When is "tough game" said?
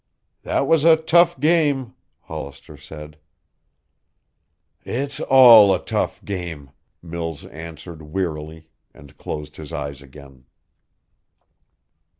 0.97-1.93, 5.85-6.71